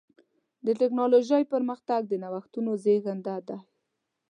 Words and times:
د 0.65 0.67
ټکنالوجۍ 0.79 1.43
پرمختګ 1.53 2.01
د 2.07 2.13
نوښتونو 2.23 2.71
زېږنده 2.83 3.35
دی. 3.47 3.57